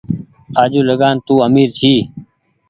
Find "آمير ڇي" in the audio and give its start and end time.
1.47-1.93